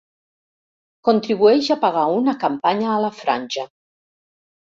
Contribueix 1.09 1.67
a 1.75 1.77
pagar 1.83 2.07
una 2.23 2.35
campanya 2.45 2.89
a 2.95 2.97
la 3.05 3.13
Franja. 3.21 3.69